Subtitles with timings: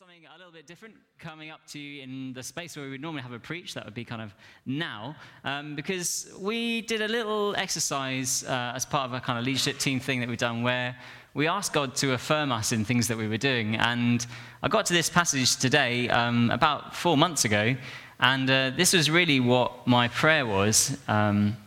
[0.00, 3.20] something a little bit different coming up to in the space where we would normally
[3.20, 3.74] have a preach.
[3.74, 4.34] That would be kind of
[4.64, 9.44] now, um, because we did a little exercise uh, as part of a kind of
[9.44, 10.96] leadership team thing that we've done where
[11.34, 13.76] we asked God to affirm us in things that we were doing.
[13.76, 14.26] And
[14.62, 17.76] I got to this passage today um, about four months ago,
[18.20, 20.96] and uh, this was really what my prayer was.
[21.08, 21.58] Um,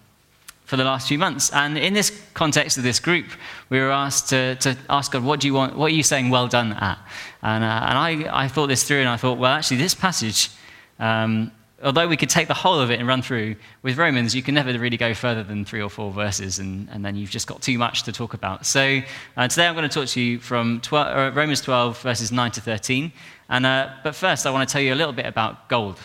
[0.73, 1.51] for the last few months.
[1.53, 3.27] And in this context of this group,
[3.69, 6.31] we were asked to, to ask God, what do you want, what are you saying
[6.31, 6.97] well done at?
[7.43, 10.49] And, uh, and I, I thought this through and I thought, well, actually, this passage,
[10.98, 11.51] um,
[11.84, 14.55] although we could take the whole of it and run through, with Romans, you can
[14.55, 17.62] never really go further than three or four verses, and, and then you've just got
[17.62, 18.65] too much to talk about.
[18.65, 18.99] So
[19.37, 22.49] uh, today I'm going to talk to you from 12, uh, Romans 12, verses 9
[22.49, 23.12] to 13.
[23.48, 25.99] And, uh, but first, I want to tell you a little bit about gold.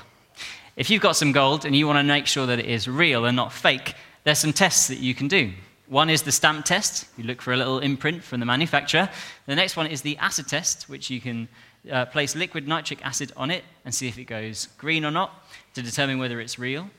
[0.76, 3.24] If you've got some gold and you want to make sure that it is real
[3.24, 3.94] and not fake,
[4.28, 5.50] there's some tests that you can do.
[5.86, 7.06] One is the stamp test.
[7.16, 9.08] You look for a little imprint from the manufacturer.
[9.46, 11.48] The next one is the acid test, which you can
[11.90, 15.46] uh, place liquid nitric acid on it and see if it goes green or not
[15.72, 16.90] to determine whether it's real.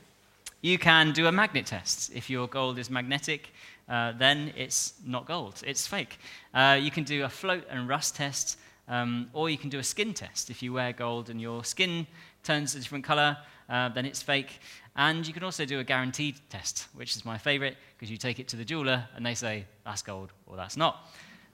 [0.60, 2.10] You can do a magnet test.
[2.12, 3.50] If your gold is magnetic,
[3.88, 6.18] uh, then it's not gold, it's fake.
[6.52, 8.58] Uh, you can do a float and rust test,
[8.90, 10.50] um, or you can do a skin test.
[10.50, 12.06] If you wear gold and your skin
[12.42, 13.38] turns a different color,
[13.70, 14.60] uh, then it's fake.
[14.96, 18.40] And you can also do a guaranteed test, which is my favorite because you take
[18.40, 21.08] it to the jeweler and they say, that's gold or that's not.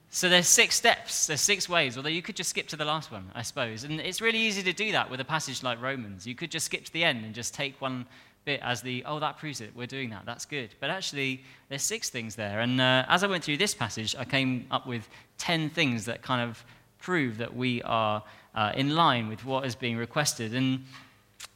[0.09, 3.11] So there's six steps, there's six ways, although you could just skip to the last
[3.11, 3.83] one, I suppose.
[3.83, 6.25] And it's really easy to do that with a passage like Romans.
[6.25, 8.05] You could just skip to the end and just take one
[8.45, 10.73] bit as the, oh, that proves it, we're doing that, that's good.
[10.79, 12.61] But actually, there's six things there.
[12.61, 16.21] And uh, as I went through this passage, I came up with 10 things that
[16.21, 16.63] kind of
[17.07, 18.21] prove that we are
[18.53, 20.53] uh, in line with what is being requested.
[20.53, 20.83] And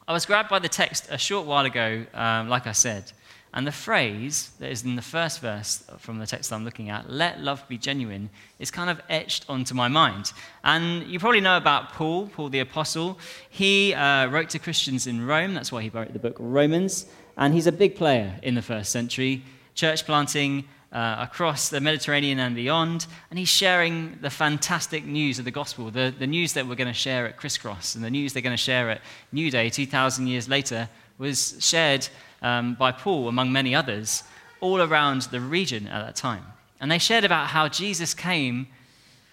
[0.08, 3.12] I was grabbed by the text a short while ago, um, like I said,
[3.54, 7.10] and the phrase that is in the first verse from the text I'm looking at,
[7.10, 8.30] let love be genuine,
[8.60, 10.32] is kind of etched onto my mind.
[10.64, 13.20] And you probably know about Paul, Paul the Apostle.
[13.50, 17.54] He uh, wrote to Christians in Rome, that's why he wrote the book Romans, and
[17.54, 19.44] he's a big player in the first century,
[19.76, 25.46] church planting, uh, across the Mediterranean and beyond, and he's sharing the fantastic news of
[25.46, 28.34] the gospel, the, the news that we're going to share at Crisscross, and the news
[28.34, 32.08] they're going to share at New Day 2,000 years later was shared
[32.42, 34.24] um, by Paul, among many others,
[34.60, 36.44] all around the region at that time.
[36.80, 38.68] And they shared about how Jesus came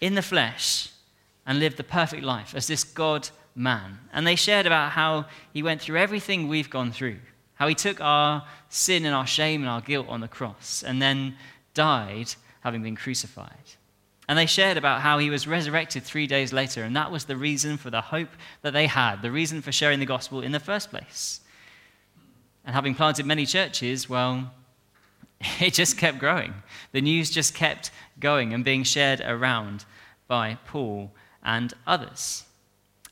[0.00, 0.90] in the flesh
[1.46, 3.98] and lived the perfect life as this God man.
[4.12, 7.16] And they shared about how he went through everything we've gone through
[7.58, 11.02] how he took our sin and our shame and our guilt on the cross and
[11.02, 11.34] then
[11.74, 13.52] died having been crucified.
[14.28, 17.36] And they shared about how he was resurrected three days later, and that was the
[17.36, 18.28] reason for the hope
[18.62, 21.40] that they had, the reason for sharing the gospel in the first place.
[22.64, 24.52] And having planted many churches, well,
[25.60, 26.54] it just kept growing.
[26.92, 27.90] The news just kept
[28.20, 29.84] going and being shared around
[30.28, 31.10] by Paul
[31.42, 32.44] and others.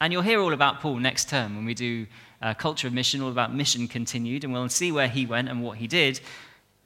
[0.01, 2.07] And you'll hear all about Paul next term when we do
[2.43, 5.63] uh, Culture of Mission, all about mission continued, and we'll see where he went and
[5.63, 6.21] what he did.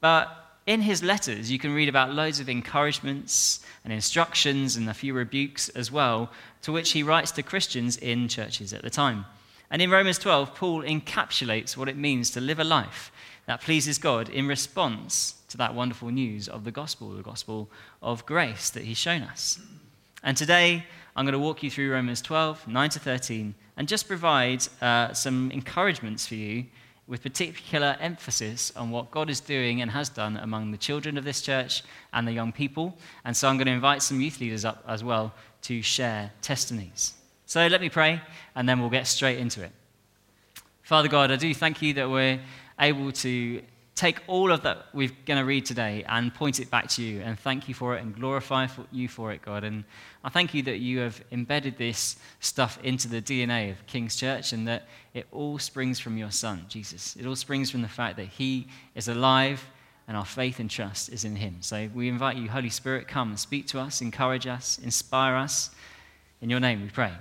[0.00, 0.28] But
[0.66, 5.14] in his letters, you can read about loads of encouragements and instructions and a few
[5.14, 6.30] rebukes as well,
[6.62, 9.24] to which he writes to Christians in churches at the time.
[9.70, 13.12] And in Romans 12, Paul encapsulates what it means to live a life
[13.46, 17.68] that pleases God in response to that wonderful news of the gospel, the gospel
[18.02, 19.60] of grace that he's shown us.
[20.22, 20.84] And today,
[21.16, 25.10] I'm going to walk you through Romans 12, 9 to 13, and just provide uh,
[25.14, 26.66] some encouragements for you
[27.06, 31.24] with particular emphasis on what God is doing and has done among the children of
[31.24, 31.82] this church
[32.12, 32.94] and the young people.
[33.24, 35.32] And so I'm going to invite some youth leaders up as well
[35.62, 37.14] to share testimonies.
[37.46, 38.20] So let me pray,
[38.54, 39.72] and then we'll get straight into it.
[40.82, 42.38] Father God, I do thank you that we're
[42.78, 43.62] able to
[44.00, 47.20] take all of that we're going to read today and point it back to you
[47.20, 49.62] and thank you for it and glorify you for it, God.
[49.62, 49.84] And
[50.24, 54.54] I thank you that you have embedded this stuff into the DNA of King's Church
[54.54, 57.14] and that it all springs from your Son, Jesus.
[57.16, 59.62] It all springs from the fact that He is alive
[60.08, 61.58] and our faith and trust is in Him.
[61.60, 65.72] So we invite you, Holy Spirit, come and speak to us, encourage us, inspire us.
[66.40, 67.12] In your name we pray.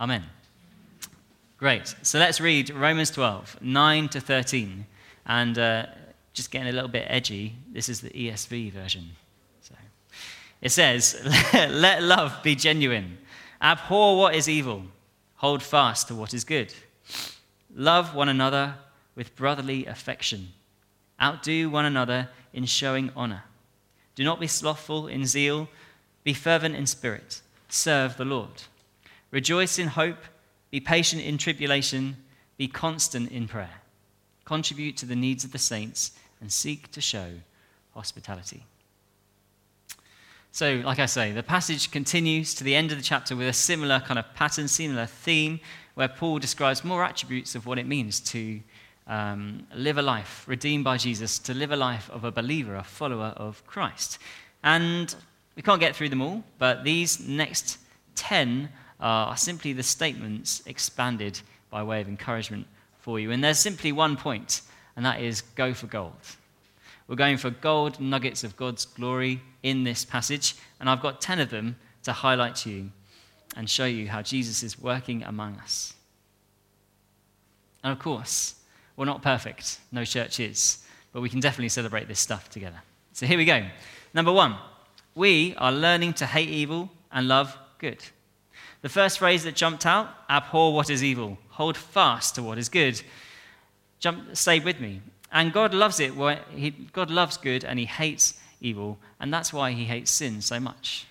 [0.00, 0.22] Amen.
[1.58, 1.96] Great.
[2.02, 4.86] So let's read Romans 12, 9 to 13.
[5.26, 5.86] And uh,
[6.32, 9.10] just getting a little bit edgy, this is the ESV version.
[9.60, 9.74] So
[10.60, 11.20] it says,
[11.54, 13.18] Let love be genuine.
[13.60, 14.84] Abhor what is evil.
[15.36, 16.72] Hold fast to what is good.
[17.74, 18.74] Love one another
[19.14, 20.48] with brotherly affection.
[21.20, 23.44] Outdo one another in showing honor.
[24.14, 25.68] Do not be slothful in zeal.
[26.24, 27.40] Be fervent in spirit.
[27.68, 28.62] Serve the Lord.
[29.30, 30.18] Rejoice in hope.
[30.70, 32.16] Be patient in tribulation.
[32.56, 33.80] Be constant in prayer.
[34.44, 36.12] Contribute to the needs of the saints
[36.42, 37.28] and seek to show
[37.94, 38.64] hospitality.
[40.50, 43.54] So, like I say, the passage continues to the end of the chapter with a
[43.54, 45.60] similar kind of pattern, similar theme,
[45.94, 48.60] where Paul describes more attributes of what it means to
[49.06, 52.84] um, live a life redeemed by Jesus, to live a life of a believer, a
[52.84, 54.18] follower of Christ.
[54.62, 55.14] And
[55.56, 57.78] we can't get through them all, but these next
[58.16, 58.68] 10
[59.00, 61.40] are simply the statements expanded
[61.70, 62.66] by way of encouragement
[63.00, 63.30] for you.
[63.32, 64.62] And there's simply one point,
[64.96, 66.12] and that is go for gold.
[67.08, 71.40] We're going for gold nuggets of God's glory in this passage, and I've got 10
[71.40, 72.90] of them to highlight to you
[73.56, 75.94] and show you how Jesus is working among us.
[77.84, 78.54] And of course,
[78.96, 82.80] we're not perfect, no church is, but we can definitely celebrate this stuff together.
[83.12, 83.64] So here we go.
[84.14, 84.56] Number one,
[85.14, 88.02] we are learning to hate evil and love good.
[88.82, 92.68] The first phrase that jumped out abhor what is evil, hold fast to what is
[92.68, 93.00] good.
[94.02, 95.00] Jump, stay with me.
[95.30, 96.14] And God loves it.
[96.14, 98.98] Well, He, God loves good and he hates evil.
[99.20, 101.06] And that's why he hates sin so much.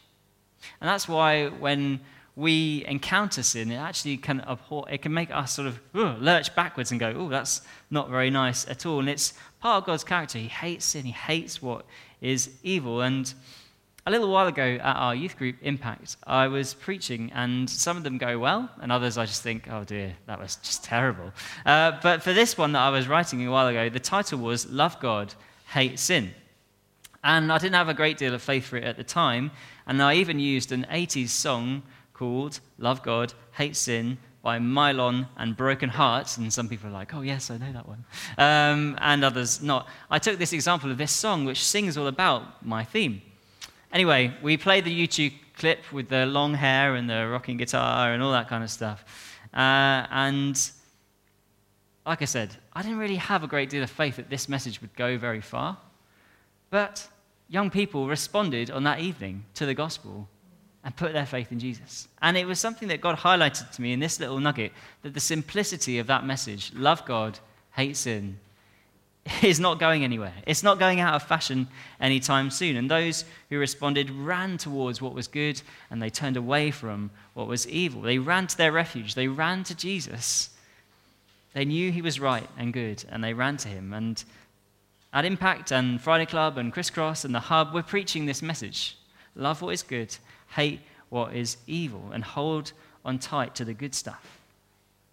[0.79, 2.01] And that's why when
[2.35, 6.91] we encounter sin, it actually can abhor, it can make us sort of lurch backwards
[6.91, 8.99] and go, oh, that's not very nice at all.
[8.99, 10.37] And it's part of God's character.
[10.37, 11.85] He hates sin, he hates what
[12.19, 13.01] is evil.
[13.01, 13.33] And
[14.07, 18.03] a little while ago at our youth group Impact, I was preaching, and some of
[18.03, 21.31] them go well, and others I just think, oh dear, that was just terrible.
[21.65, 24.67] Uh, but for this one that I was writing a while ago, the title was
[24.69, 25.33] Love God,
[25.67, 26.31] Hate Sin.
[27.23, 29.51] And I didn't have a great deal of faith for it at the time,
[29.85, 31.83] and I even used an 80s song
[32.13, 36.37] called Love God, Hate Sin by Mylon and Broken Hearts.
[36.37, 38.03] And some people are like, oh, yes, I know that one.
[38.39, 39.87] Um, and others not.
[40.09, 43.21] I took this example of this song, which sings all about my theme.
[43.91, 48.23] Anyway, we played the YouTube clip with the long hair and the rocking guitar and
[48.23, 49.03] all that kind of stuff.
[49.53, 50.71] Uh, and
[52.05, 54.81] like I said, I didn't really have a great deal of faith that this message
[54.81, 55.77] would go very far.
[56.69, 57.07] But
[57.49, 60.27] young people responded on that evening to the gospel
[60.83, 62.07] and put their faith in Jesus.
[62.21, 64.71] And it was something that God highlighted to me in this little nugget
[65.03, 67.37] that the simplicity of that message, love God,
[67.73, 68.39] hate sin,
[69.43, 70.33] is not going anywhere.
[70.47, 71.67] It's not going out of fashion
[71.99, 72.75] anytime soon.
[72.75, 77.47] And those who responded ran towards what was good and they turned away from what
[77.47, 78.01] was evil.
[78.01, 80.49] They ran to their refuge, they ran to Jesus.
[81.53, 83.93] They knew he was right and good and they ran to him.
[83.93, 84.23] And
[85.13, 88.97] at Impact and Friday Club and Crisscross and the Hub, we're preaching this message
[89.35, 90.15] love what is good,
[90.55, 92.73] hate what is evil, and hold
[93.05, 94.39] on tight to the good stuff.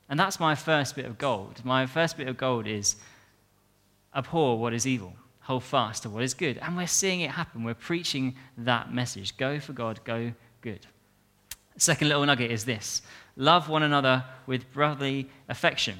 [0.08, 1.60] And that's my first bit of gold.
[1.64, 2.96] My first bit of gold is
[4.18, 6.58] abhor what is evil, hold fast to what is good.
[6.58, 7.64] And we're seeing it happen.
[7.64, 10.86] We're preaching that message go for God, go good.
[11.78, 13.02] Second little nugget is this
[13.36, 15.96] love one another with brotherly affection.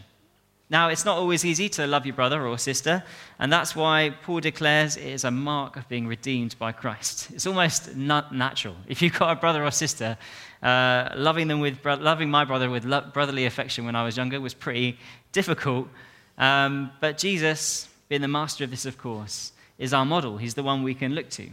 [0.70, 3.02] Now, it's not always easy to love your brother or sister,
[3.38, 7.30] and that's why Paul declares it is a mark of being redeemed by Christ.
[7.32, 8.74] It's almost not natural.
[8.86, 10.18] If you've got a brother or sister,
[10.62, 12.84] uh, loving them with loving my brother with
[13.14, 14.98] brotherly affection when I was younger was pretty
[15.32, 15.88] difficult.
[16.36, 20.38] Um, but Jesus being the master of this, of course, is our model.
[20.38, 21.48] He's the one we can look to.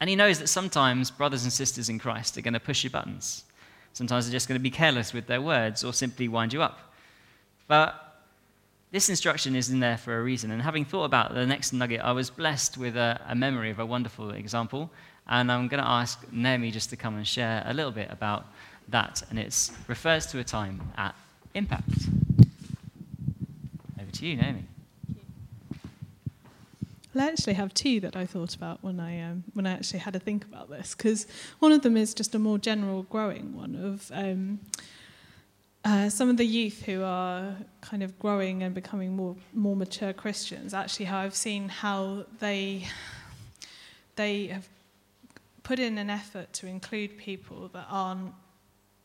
[0.00, 2.90] And he knows that sometimes brothers and sisters in Christ are going to push your
[2.90, 3.44] buttons.
[3.92, 6.92] Sometimes they're just going to be careless with their words or simply wind you up.
[7.68, 7.94] But
[8.92, 10.50] this instruction is in there for a reason.
[10.50, 13.78] And having thought about the next nugget, I was blessed with a, a memory of
[13.78, 14.90] a wonderful example.
[15.28, 18.46] And I'm going to ask Naomi just to come and share a little bit about
[18.88, 19.22] that.
[19.30, 21.14] And it refers to a time at
[21.54, 21.88] Impact.
[24.00, 24.64] Over to you, Naomi.
[27.12, 29.98] Well, I actually have two that I thought about when I um, when I actually
[30.00, 31.26] had to think about this because
[31.58, 34.60] one of them is just a more general growing one of um,
[35.84, 40.12] uh, some of the youth who are kind of growing and becoming more more mature
[40.12, 40.72] Christians.
[40.72, 42.86] Actually, how I've seen how they
[44.16, 44.68] they have
[45.64, 48.34] put in an effort to include people that aren't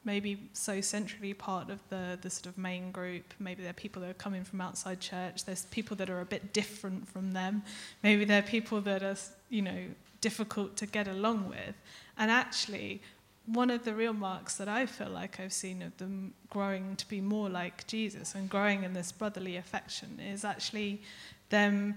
[0.05, 3.33] maybe so centrally part of the, the sort of main group.
[3.39, 5.45] Maybe they're people that are coming from outside church.
[5.45, 7.63] There's people that are a bit different from them.
[8.03, 9.17] Maybe they're people that are,
[9.49, 9.85] you know,
[10.21, 11.75] difficult to get along with.
[12.17, 13.01] And actually,
[13.45, 17.07] one of the real marks that I feel like I've seen of them growing to
[17.07, 21.01] be more like Jesus and growing in this brotherly affection is actually
[21.49, 21.95] them,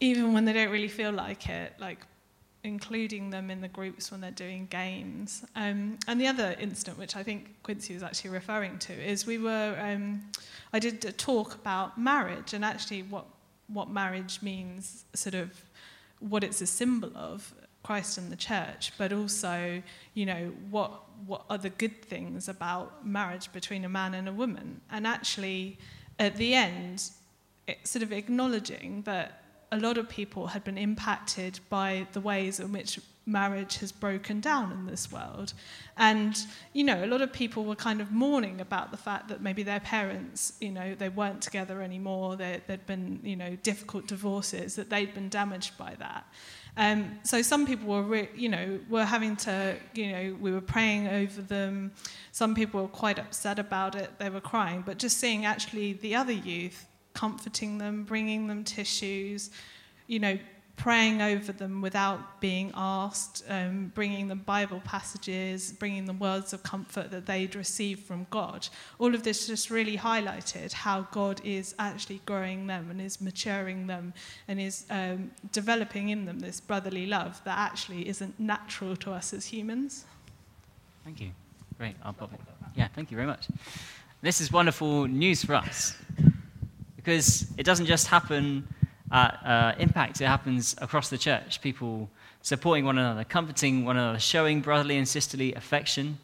[0.00, 1.98] even when they don't really feel like it, like
[2.62, 5.44] including them in the groups when they're doing games.
[5.56, 9.38] Um, and the other incident, which I think Quincy was actually referring to, is we
[9.38, 10.22] were, um,
[10.72, 13.24] I did a talk about marriage and actually what,
[13.68, 15.62] what marriage means, sort of
[16.18, 19.82] what it's a symbol of, Christ and the church, but also,
[20.14, 20.92] you know, what,
[21.26, 24.80] what are the good things about marriage between a man and a woman?
[24.90, 25.78] And actually,
[26.18, 27.10] at the end,
[27.66, 32.60] it, sort of acknowledging that a lot of people had been impacted by the ways
[32.60, 35.52] in which marriage has broken down in this world.
[35.96, 36.36] And,
[36.72, 39.62] you know, a lot of people were kind of mourning about the fact that maybe
[39.62, 44.74] their parents, you know, they weren't together anymore, there, there'd been, you know, difficult divorces,
[44.74, 46.26] that they'd been damaged by that.
[46.76, 50.60] Um, so some people were, re- you know, were having to, you know, we were
[50.60, 51.92] praying over them.
[52.32, 54.18] Some people were quite upset about it.
[54.18, 54.82] They were crying.
[54.86, 59.50] But just seeing actually the other youth comforting them, bringing them tissues,
[60.06, 60.38] you know,
[60.80, 66.62] praying over them without being asked, um, bringing them Bible passages, bringing them words of
[66.62, 68.66] comfort that they'd received from God.
[68.98, 73.88] All of this just really highlighted how God is actually growing them and is maturing
[73.88, 74.14] them
[74.48, 79.34] and is um, developing in them this brotherly love that actually isn't natural to us
[79.34, 80.06] as humans.
[81.04, 81.32] Thank you.
[81.76, 81.96] Great.
[82.02, 82.40] I'll pop it.
[82.74, 83.48] Yeah, thank you very much.
[84.22, 85.94] This is wonderful news for us
[87.02, 88.68] because it doesn't just happen
[89.10, 91.60] at uh, Impact, it happens across the church.
[91.62, 92.10] People
[92.42, 96.18] supporting one another, comforting one another, showing brotherly and sisterly affection.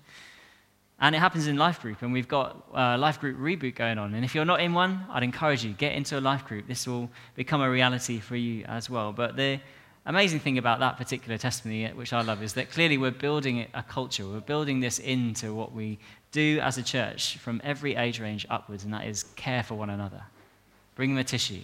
[1.01, 4.15] And it happens in life group, and we've got a life group reboot going on.
[4.15, 6.67] And if you're not in one, I'd encourage you get into a life group.
[6.67, 9.13] This will become a reality for you as well.
[9.13, 9.61] But the
[10.07, 13.83] amazing thing about that particular testimony, which I love, is that clearly we're building a
[13.83, 14.27] culture.
[14.27, 15.99] We're building this into what we
[16.33, 19.91] do as a church from every age range upwards, and that is care for one
[19.91, 20.23] another.
[20.97, 21.61] Bring them a tissue,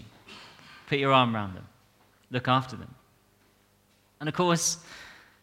[0.86, 1.66] Put your arm around them.
[2.30, 2.94] Look after them.
[4.20, 4.76] And of course,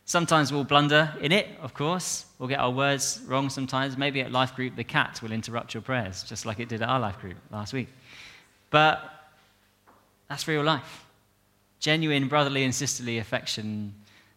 [0.05, 2.25] sometimes we'll blunder in it, of course.
[2.37, 3.97] We'll get our words wrong sometimes.
[3.97, 6.87] Maybe at life group, the cat will interrupt your prayers, just like it did at
[6.87, 7.89] our life group last week.
[8.69, 9.03] But
[10.29, 11.05] that's real life.
[11.79, 13.95] Genuine brotherly and sisterly affection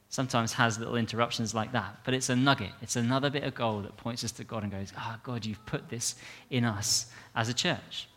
[0.08, 2.70] sometimes has little interruptions like that, but it's a nugget.
[2.80, 5.44] It's another bit of gold that points us to God and goes, Ah, oh, God,
[5.44, 6.14] you've put this
[6.50, 8.08] in us as a church.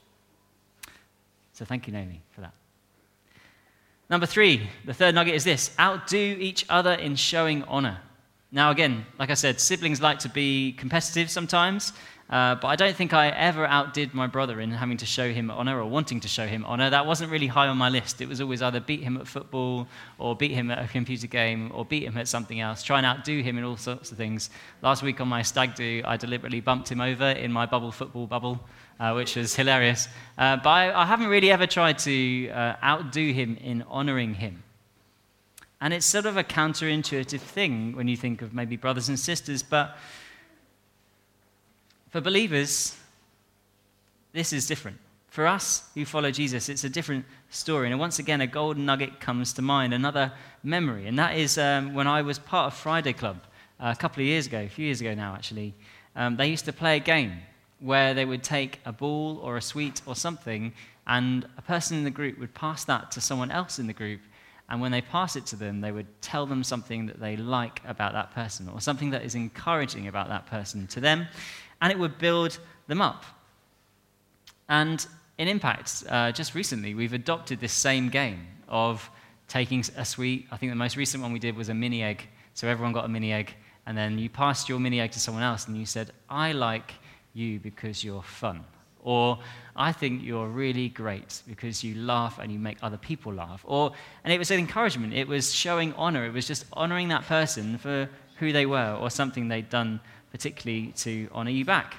[1.56, 2.52] So thank you, Naomi, for that.
[4.10, 8.02] Number three, the third nugget is this outdo each other in showing honor.
[8.52, 11.94] Now, again, like I said, siblings like to be competitive sometimes,
[12.30, 15.52] uh, but I don't think I ever outdid my brother in having to show him
[15.52, 16.90] honor or wanting to show him honor.
[16.90, 18.20] That wasn't really high on my list.
[18.20, 21.72] It was always either beat him at football or beat him at a computer game
[21.74, 24.50] or beat him at something else, try and outdo him in all sorts of things.
[24.82, 28.26] Last week on my stag do, I deliberately bumped him over in my bubble football
[28.26, 28.60] bubble
[29.00, 30.08] uh, which was hilarious.
[30.38, 34.64] Uh, but I, I, haven't really ever tried to uh, outdo him in honoring him.
[35.82, 39.62] And it's sort of a counterintuitive thing when you think of maybe brothers and sisters,
[39.62, 39.98] but
[42.16, 42.96] for believers,
[44.32, 44.98] this is different.
[45.28, 47.92] For us who follow Jesus, it's a different story.
[47.92, 50.32] And once again, a golden nugget comes to mind, another
[50.64, 51.08] memory.
[51.08, 53.44] And that is um, when I was part of Friday Club
[53.82, 55.74] uh, a couple of years ago, a few years ago now, actually.
[56.16, 57.34] Um, they used to play a game
[57.82, 60.72] where they would take a ball or a sweet or something,
[61.08, 64.22] and a person in the group would pass that to someone else in the group.
[64.70, 67.82] And when they pass it to them, they would tell them something that they like
[67.86, 71.28] about that person or something that is encouraging about that person to them,
[71.86, 73.26] and it would build them up.
[74.68, 75.06] And
[75.38, 79.08] in Impact, uh, just recently, we've adopted this same game of
[79.48, 80.48] taking a sweet.
[80.52, 82.28] I think the most recent one we did was a mini egg.
[82.56, 83.54] So everyone got a mini egg,
[83.86, 86.96] and then you passed your mini egg to someone else, and you said, I like
[87.36, 88.66] you because you're fun.
[89.04, 89.38] Or
[89.76, 93.62] I think you're really great because you laugh and you make other people laugh.
[93.64, 93.92] Or,
[94.24, 95.14] and it was an encouragement.
[95.14, 96.26] It was showing honor.
[96.26, 100.00] It was just honoring that person for who they were or something they'd done
[100.36, 101.96] particularly to honor you back.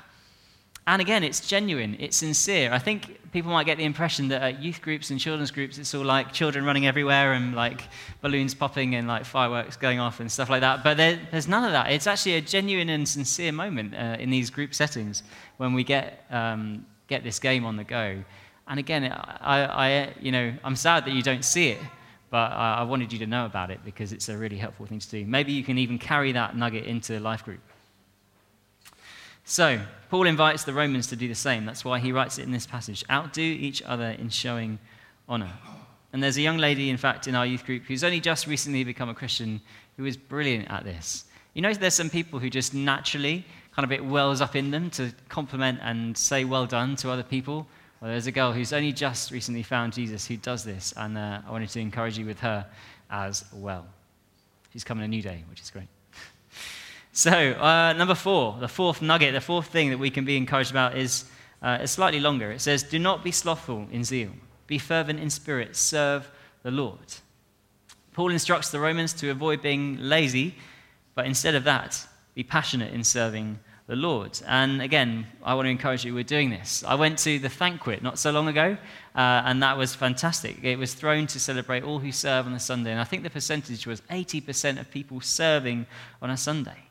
[0.86, 2.70] And again, it's genuine, it's sincere.
[2.70, 5.94] I think people might get the impression that at youth groups and children's groups, it's
[5.94, 7.80] all like children running everywhere and like
[8.20, 10.84] balloons popping and like fireworks going off and stuff like that.
[10.84, 11.90] But there, there's none of that.
[11.90, 15.22] It's actually a genuine and sincere moment uh, in these group settings
[15.56, 18.22] when we get, um, get this game on the go.
[18.68, 21.80] And again, I, I, you know, I'm sad that you don't see it,
[22.30, 24.98] but I, I wanted you to know about it because it's a really helpful thing
[24.98, 25.24] to do.
[25.24, 27.60] Maybe you can even carry that nugget into life group.
[29.48, 31.66] So, Paul invites the Romans to do the same.
[31.66, 34.80] That's why he writes it in this passage outdo each other in showing
[35.28, 35.52] honor.
[36.12, 38.82] And there's a young lady, in fact, in our youth group who's only just recently
[38.82, 39.60] become a Christian
[39.96, 41.26] who is brilliant at this.
[41.54, 44.90] You know, there's some people who just naturally kind of it wells up in them
[44.90, 47.68] to compliment and say well done to other people.
[48.00, 51.42] Well, there's a girl who's only just recently found Jesus who does this, and uh,
[51.46, 52.66] I wanted to encourage you with her
[53.10, 53.86] as well.
[54.72, 55.86] She's coming a new day, which is great.
[57.16, 60.70] So, uh, number four, the fourth nugget, the fourth thing that we can be encouraged
[60.70, 61.24] about is
[61.62, 62.52] uh, slightly longer.
[62.52, 64.32] It says, Do not be slothful in zeal,
[64.66, 66.30] be fervent in spirit, serve
[66.62, 67.14] the Lord.
[68.12, 70.56] Paul instructs the Romans to avoid being lazy,
[71.14, 74.38] but instead of that, be passionate in serving the Lord.
[74.46, 76.84] And again, I want to encourage you, we're doing this.
[76.86, 78.76] I went to the Thanquet not so long ago,
[79.14, 80.62] uh, and that was fantastic.
[80.62, 83.30] It was thrown to celebrate all who serve on a Sunday, and I think the
[83.30, 85.86] percentage was 80% of people serving
[86.20, 86.85] on a Sunday.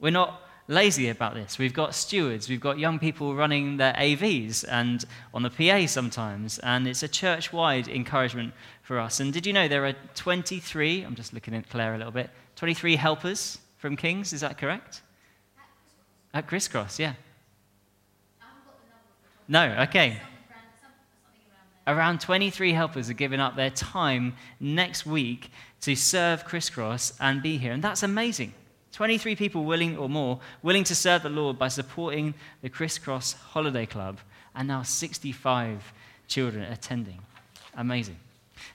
[0.00, 1.58] We're not lazy about this.
[1.58, 6.58] We've got stewards, we've got young people running their AVs and on the PA sometimes,
[6.58, 8.52] and it's a church wide encouragement
[8.82, 9.18] for us.
[9.18, 12.30] And did you know there are 23, I'm just looking at Claire a little bit,
[12.56, 15.02] 23 helpers from Kings, is that correct?
[16.34, 17.14] At Crisscross, yeah.
[19.48, 20.20] No, okay.
[21.86, 25.50] Around 23 helpers are giving up their time next week
[25.80, 27.72] to serve Crisscross and be here.
[27.72, 28.52] And that's amazing.
[28.98, 33.86] 23 people willing or more willing to serve the Lord by supporting the Crisscross Holiday
[33.86, 34.18] Club,
[34.56, 35.92] and now 65
[36.26, 37.20] children attending.
[37.76, 38.16] Amazing.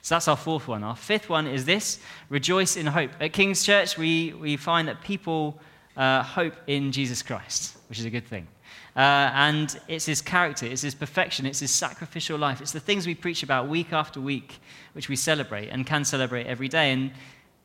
[0.02, 0.82] So that's our fourth one.
[0.82, 2.00] Our fifth one is this
[2.30, 3.12] rejoice in hope.
[3.20, 5.60] At King's Church, we, we find that people
[5.98, 8.48] uh, hope in Jesus Christ, which is a good thing.
[8.96, 12.62] Uh, and it's his character, it's his perfection, it's his sacrificial life.
[12.62, 14.62] It's the things we preach about week after week,
[14.94, 16.94] which we celebrate and can celebrate every day.
[16.94, 17.12] And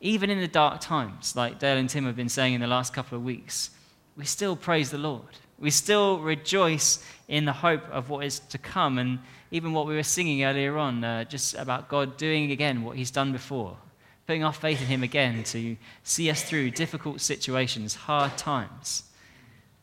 [0.00, 2.93] even in the dark times, like Dale and Tim have been saying in the last
[2.93, 3.71] couple of weeks,
[4.17, 5.23] we still praise the Lord.
[5.59, 8.99] We still rejoice in the hope of what is to come.
[8.99, 9.19] And
[9.50, 13.11] even what we were singing earlier on, uh, just about God doing again what he's
[13.11, 13.76] done before
[14.28, 19.05] putting our faith in Him again to see us through difficult situations, hard times.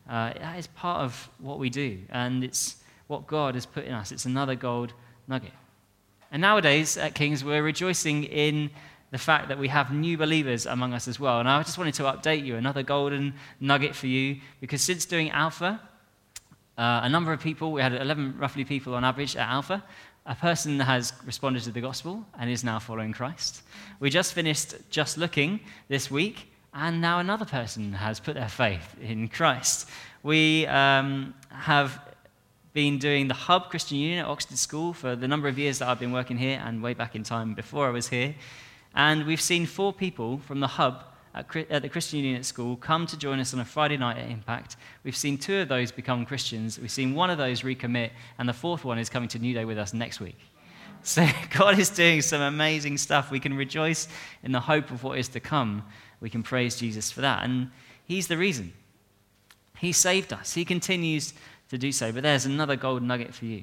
[0.08, 2.76] Uh, that is part of what we do, and it's
[3.08, 4.12] what God has put in us.
[4.12, 4.92] It's another gold
[5.26, 5.50] nugget.
[6.30, 8.70] And nowadays at Kings, we're rejoicing in
[9.10, 11.40] the fact that we have new believers among us as well.
[11.40, 15.30] And I just wanted to update you, another golden nugget for you, because since doing
[15.30, 15.80] Alpha,
[16.76, 19.82] uh, a number of people, we had 11 roughly people on average at Alpha,
[20.26, 23.62] a person has responded to the gospel and is now following Christ.
[24.00, 28.96] We just finished Just Looking this week, and now another person has put their faith
[29.00, 29.88] in Christ.
[30.24, 32.00] We um, have
[32.72, 35.88] been doing the Hub Christian Union at Oxford School for the number of years that
[35.88, 38.34] I've been working here and way back in time before I was here.
[38.96, 43.06] And we've seen four people from the Hub at, the Christian Union at school come
[43.06, 44.76] to join us on a Friday night at Impact.
[45.04, 46.80] We've seen two of those become Christians.
[46.80, 49.66] We've seen one of those recommit, and the fourth one is coming to New Day
[49.66, 50.38] with us next week.
[51.02, 53.30] So God is doing some amazing stuff.
[53.30, 54.08] We can rejoice
[54.42, 55.84] in the hope of what is to come.
[56.20, 57.44] We can praise Jesus for that.
[57.44, 57.70] And
[58.06, 58.72] He's the reason.
[59.76, 60.54] He saved us.
[60.54, 61.34] He continues
[61.68, 62.12] to do so.
[62.12, 63.62] But there's another gold nugget for you.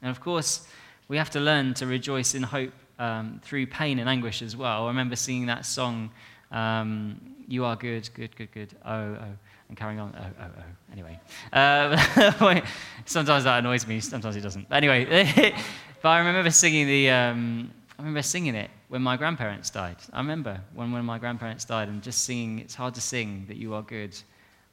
[0.00, 0.68] And of course,
[1.08, 4.84] we have to learn to rejoice in hope um, through pain and anguish as well.
[4.84, 6.10] I remember singing that song
[6.50, 8.74] um, you are good, good, good, good.
[8.84, 9.24] Oh, oh.
[9.68, 10.14] And carrying on.
[10.16, 10.62] Oh, oh, oh.
[10.92, 11.20] Anyway.
[11.52, 12.60] Uh,
[13.04, 14.68] sometimes that annoys me, sometimes it doesn't.
[14.68, 15.04] But anyway,
[16.02, 17.10] but I remember singing the.
[17.10, 19.96] Um, I remember singing it when my grandparents died.
[20.12, 23.56] I remember when, when my grandparents died and just singing, it's hard to sing that
[23.56, 24.14] you are good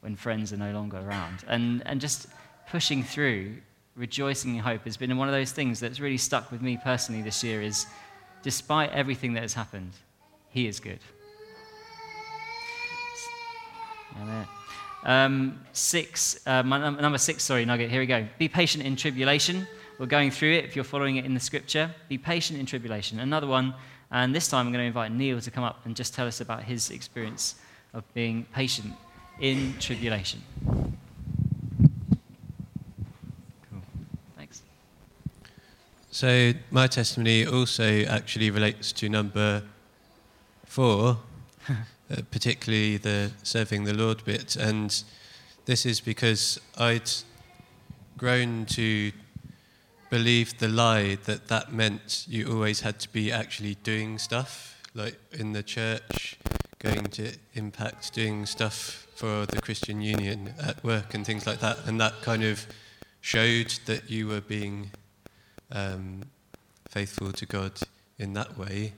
[0.02, 1.46] when friends are no longer around.
[1.48, 2.28] And, and just
[2.70, 3.56] pushing through,
[3.96, 7.22] rejoicing in hope has been one of those things that's really stuck with me personally
[7.22, 7.88] this year is
[8.44, 9.94] despite everything that has happened,
[10.50, 11.00] he is good.
[15.04, 17.90] Um, six, uh, number six, sorry, nugget.
[17.90, 18.26] Here we go.
[18.38, 19.68] Be patient in tribulation.
[20.00, 21.92] We're going through it if you're following it in the scripture.
[22.08, 23.20] Be patient in tribulation.
[23.20, 23.74] Another one,
[24.12, 26.40] and this time I'm going to invite Neil to come up and just tell us
[26.42, 27.56] about his experience
[27.94, 28.94] of being patient
[29.40, 30.42] in tribulation.
[33.70, 33.82] Cool.
[34.38, 34.62] Thanks.
[36.14, 39.64] So, my testimony also actually relates to number
[40.66, 41.18] four.
[42.12, 44.58] Uh, particularly the serving the Lord bit.
[44.58, 45.04] And
[45.66, 47.10] this is because I'd
[48.18, 49.14] grown to
[50.10, 55.18] believe the lie that that meant you always had to be actually doing stuff, like
[55.32, 56.38] in the church,
[56.80, 61.78] going to impact, doing stuff for the Christian Union at work and things like that.
[61.86, 62.68] And that kind of
[63.22, 64.92] showed that you were being
[65.74, 66.22] um,
[66.88, 67.74] faithful to God
[68.18, 68.94] in that way.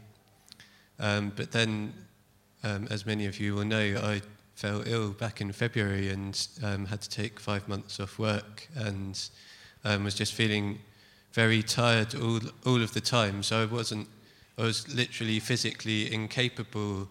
[1.00, 1.94] Um, but then
[2.64, 4.22] um, as many of you will know, I
[4.56, 9.20] fell ill back in February and um, had to take five months off work and
[9.84, 10.80] um, was just feeling
[11.34, 13.44] very tired all, all of the time.
[13.44, 14.08] So I wasn't,
[14.58, 17.10] I was literally physically incapable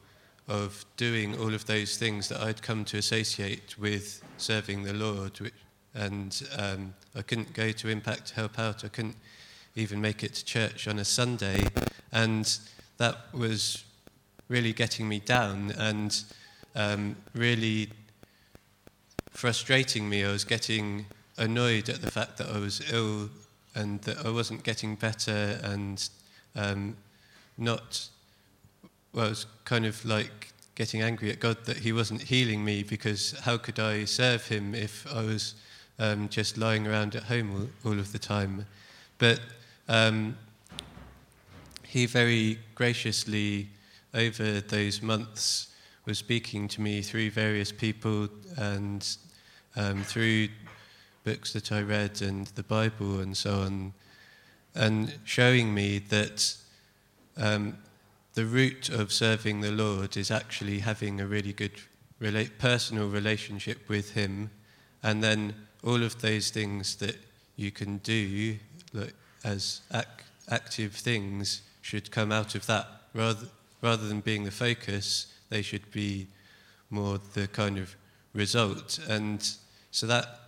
[0.48, 5.40] of doing all of those things that I'd come to associate with serving the Lord.
[5.40, 5.55] Which,
[5.94, 8.85] and um, I couldn't go to Impact to help out.
[8.85, 9.16] I couldn't
[9.76, 11.66] even make it to church on a Sunday.
[12.12, 12.58] And
[12.98, 13.84] that was
[14.48, 16.22] really getting me down and
[16.74, 17.90] um, really
[19.30, 20.24] frustrating me.
[20.24, 21.06] I was getting
[21.37, 23.30] annoyed at the fact that I was ill
[23.74, 26.08] and that I wasn't getting better and
[26.54, 26.96] um,
[27.58, 28.08] not,
[29.12, 32.82] well, I was kind of like getting angry at God that He wasn't healing me
[32.82, 35.54] because how could I serve Him if I was
[35.98, 38.66] um, just lying around at home all, all of the time?
[39.18, 39.40] But
[39.88, 40.36] um,
[41.82, 43.68] He very graciously,
[44.12, 45.68] over those months,
[46.06, 49.16] was speaking to me through various people and
[49.76, 50.48] um, through
[51.24, 53.92] books that I read and the Bible and so on,
[54.74, 56.56] and showing me that
[57.36, 57.78] um,
[58.34, 61.80] the root of serving the Lord is actually having a really good
[62.20, 64.50] rela- personal relationship with Him,
[65.02, 67.16] and then all of those things that
[67.56, 68.58] you can do
[68.92, 69.14] like,
[69.44, 70.07] as ac-
[70.48, 73.46] active things should come out of that rather
[73.83, 76.26] rather than being the focus they should be
[76.90, 77.94] more the kind of
[78.33, 79.57] result and
[79.90, 80.40] so that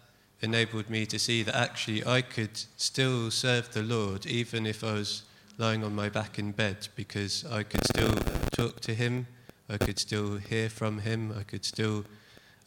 [0.42, 4.92] enabled me to see that actually I could still serve the Lord even if I
[4.92, 5.22] was
[5.58, 8.14] lying on my back in bed because I could still
[8.52, 9.26] talk to Him,
[9.68, 12.04] I could still hear from Him, I could still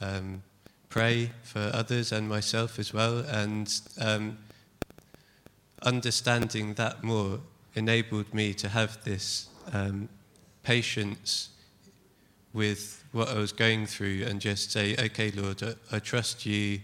[0.02, 0.42] um,
[0.90, 3.20] pray for others and myself as well.
[3.20, 4.38] And um,
[5.84, 7.40] understanding that more
[7.76, 10.10] enabled me to have this um,
[10.64, 11.50] patience
[12.54, 16.80] with what I was going through and just say, okay, Lord, I, I trust you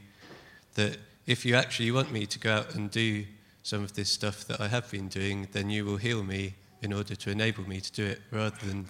[0.75, 3.25] that if you actually want me to go out and do
[3.63, 6.93] some of this stuff that I have been doing, then you will heal me in
[6.93, 8.87] order to enable me to do it rather than,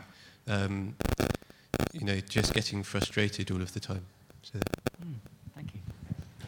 [0.48, 0.96] um,
[1.94, 4.06] you know, just getting frustrated all of the time.
[4.44, 4.60] So.
[4.60, 5.15] Mm,
[5.56, 5.80] thank you.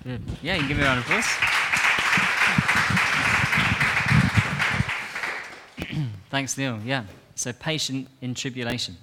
[0.04, 0.22] Good.
[0.43, 1.57] Yeah, you can give me a round of applause.
[6.30, 6.80] Thanks, Neil.
[6.84, 7.06] Yeah.
[7.36, 8.98] So patient in tribulation.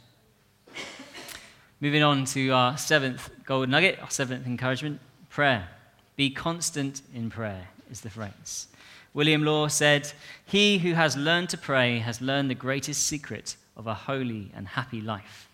[1.81, 5.69] Moving on to our seventh gold nugget, our seventh encouragement prayer.
[6.17, 8.69] Be constant in prayer is the phrase.
[9.15, 10.13] William Law said,
[10.45, 14.69] He who has learned to pray has learned the greatest secret of a holy and
[14.69, 15.49] happy life.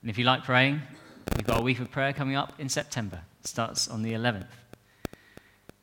[0.00, 0.80] And if you like praying,
[1.36, 3.20] we've got a week of prayer coming up in September.
[3.42, 4.46] It starts on the 11th.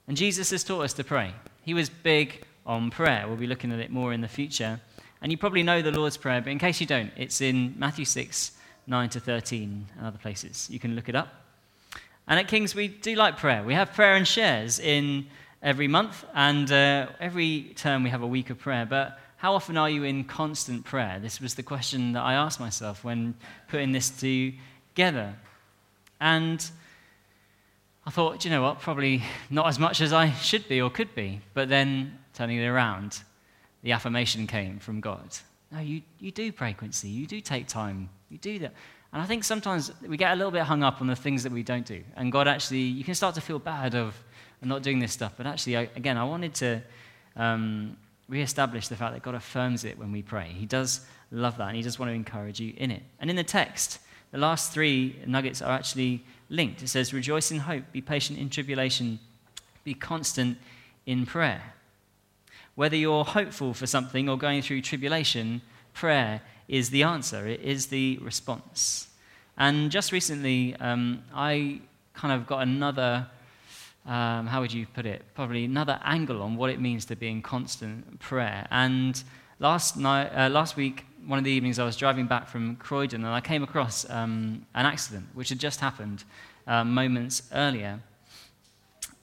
[0.07, 1.33] And Jesus has taught us to pray.
[1.61, 3.23] He was big on prayer.
[3.27, 4.79] We'll be looking at it more in the future.
[5.21, 8.05] And you probably know the Lord's Prayer, but in case you don't, it's in Matthew
[8.05, 8.51] 6,
[8.85, 10.67] 9 to 13, and other places.
[10.69, 11.29] You can look it up.
[12.27, 13.63] And at King's, we do like prayer.
[13.63, 15.25] We have prayer and shares in
[15.63, 18.85] every month, and uh, every term we have a week of prayer.
[18.85, 21.19] But how often are you in constant prayer?
[21.21, 23.33] This was the question that I asked myself when
[23.69, 25.33] putting this together.
[26.19, 26.69] And
[28.05, 31.15] I thought, you know what, probably not as much as I should be or could
[31.15, 31.41] be.
[31.53, 33.23] But then, turning it around,
[33.81, 35.29] the affirmation came from God.
[35.71, 37.09] No, you, you do pray, Quincy.
[37.09, 38.09] You do take time.
[38.29, 38.73] You do that.
[39.11, 41.51] And I think sometimes we get a little bit hung up on the things that
[41.51, 42.03] we don't do.
[42.15, 44.15] And God actually, you can start to feel bad of,
[44.61, 45.33] not doing this stuff.
[45.35, 46.81] But actually, I, again, I wanted to
[47.35, 47.97] um,
[48.29, 50.49] re-establish the fact that God affirms it when we pray.
[50.49, 53.01] He does love that, and He does want to encourage you in it.
[53.19, 53.99] And in the text,
[54.31, 56.83] the last three nuggets are actually linked.
[56.83, 59.19] It says, "Rejoice in hope, be patient in tribulation,
[59.83, 60.57] be constant
[61.05, 61.73] in prayer."
[62.77, 65.63] Whether you're hopeful for something or going through tribulation,
[65.95, 67.47] prayer is the answer.
[67.47, 69.07] It is the response.
[69.57, 71.81] And just recently, um, I
[72.13, 73.25] kind of got another
[74.05, 75.23] um, how would you put it?
[75.33, 78.67] Probably another angle on what it means to be in constant prayer.
[78.69, 79.21] And
[79.57, 83.25] last night, uh, last week, one of the evenings, I was driving back from Croydon,
[83.25, 86.25] and I came across um, an accident which had just happened
[86.67, 87.99] uh, moments earlier.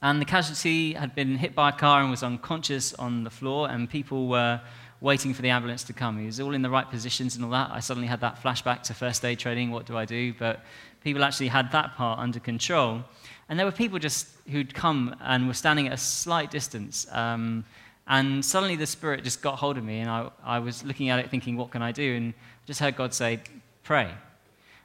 [0.04, 3.70] And the casualty had been hit by a car and was unconscious on the floor,
[3.70, 4.60] and people were
[5.00, 6.18] waiting for the ambulance to come.
[6.18, 7.70] He was all in the right positions and all that.
[7.70, 9.70] I suddenly had that flashback to first aid training.
[9.70, 10.34] What do I do?
[10.34, 10.60] But
[11.02, 13.02] people actually had that part under control.
[13.48, 17.06] And there were people just who'd come and were standing at a slight distance.
[17.10, 17.64] Um,
[18.06, 21.18] and suddenly the Spirit just got hold of me, and I, I was looking at
[21.18, 22.14] it thinking, what can I do?
[22.14, 22.34] And
[22.66, 23.40] just heard God say,
[23.84, 24.10] pray.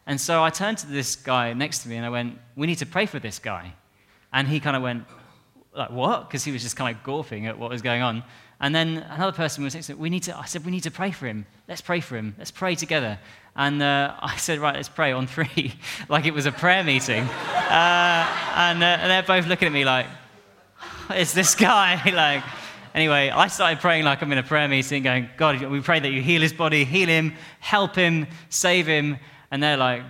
[0.07, 2.77] And so I turned to this guy next to me and I went, we need
[2.77, 3.73] to pray for this guy.
[4.31, 5.05] And he kind of went,
[5.75, 6.27] like, what?
[6.27, 8.23] Because he was just kind of gawping at what was going on.
[8.61, 11.11] And then another person was saying, we need to, I said, we need to pray
[11.11, 11.45] for him.
[11.67, 12.35] Let's pray for him.
[12.37, 13.17] Let's pray together.
[13.55, 15.73] And uh, I said, right, let's pray on three,
[16.09, 17.23] like it was a prayer meeting.
[17.23, 20.07] Uh, and, uh, and, they're both looking at me like,
[21.11, 22.01] it's this guy.
[22.13, 22.43] like,
[22.93, 26.09] anyway, I started praying like I'm in a prayer meeting, going, God, we pray that
[26.09, 29.17] you heal his body, heal him, help him, save him.
[29.51, 30.03] And they're like,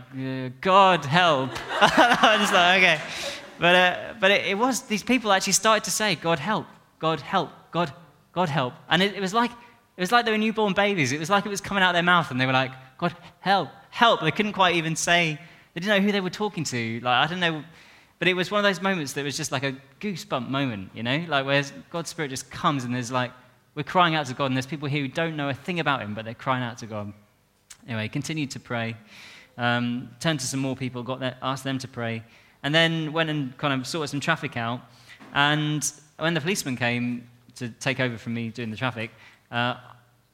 [0.60, 1.52] God, help.
[1.80, 3.39] I was like, okay.
[3.60, 6.66] But, uh, but it, it was, these people actually started to say, God, help,
[6.98, 7.94] God, help, God,
[8.32, 8.74] God help.
[8.90, 11.12] And it, it, was like, it was like they were newborn babies.
[11.12, 13.16] It was like it was coming out of their mouth and they were like, God
[13.42, 14.22] help, help.
[14.22, 15.38] They couldn't quite even say,
[15.74, 17.02] they didn't know who they were talking to.
[17.02, 17.64] Like, I don't know.
[18.18, 21.04] But it was one of those moments that was just like a goosebump moment, you
[21.04, 21.26] know?
[21.28, 23.32] Like where God's Spirit just comes and there's like,
[23.76, 26.02] we're crying out to God and there's people here who don't know a thing about
[26.02, 27.14] Him, but they're crying out to God.
[27.88, 28.96] Anyway, continued to pray.
[29.58, 32.24] Um, turned to some more people, got there, asked them to pray,
[32.64, 34.82] and then went and kind of sorted some traffic out.
[35.34, 39.12] And when the policeman came to take over from me doing the traffic,
[39.52, 39.76] uh,